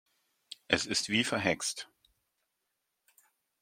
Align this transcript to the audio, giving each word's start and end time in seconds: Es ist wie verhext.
Es 0.67 0.87
ist 0.87 1.09
wie 1.09 1.23
verhext. 1.23 1.87